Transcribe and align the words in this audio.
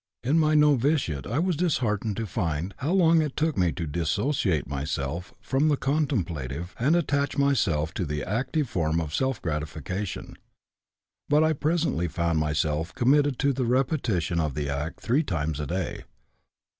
In 0.23 0.39
my 0.39 0.55
novitiate 0.55 1.27
I 1.27 1.37
was 1.37 1.55
disheartened 1.55 2.17
to 2.17 2.25
find 2.25 2.73
how 2.77 2.91
long 2.91 3.21
it 3.21 3.37
took 3.37 3.55
me 3.55 3.71
to 3.73 3.85
dissociate 3.85 4.65
myself 4.65 5.31
from 5.39 5.67
the 5.67 5.77
contemplative 5.77 6.73
and 6.79 6.95
attach 6.95 7.37
myself 7.37 7.93
to 7.93 8.03
the 8.07 8.23
active 8.23 8.67
form 8.67 8.99
of 8.99 9.13
self 9.13 9.39
gratification. 9.43 10.39
But 11.29 11.43
I 11.43 11.53
presently 11.53 12.07
found 12.07 12.39
myself 12.39 12.95
committed 12.95 13.37
to 13.37 13.53
the 13.53 13.65
repetition 13.65 14.39
of 14.39 14.55
the 14.55 14.69
act 14.69 15.01
three 15.01 15.21
times 15.21 15.59
a 15.59 15.67
day. 15.67 16.05